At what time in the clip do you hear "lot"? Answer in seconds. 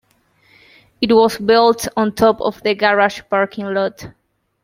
3.71-4.07